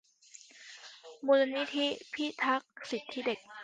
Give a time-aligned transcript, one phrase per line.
[1.25, 3.39] มูลนิธิศูนย์พิทักษ์สิทธิเด็ก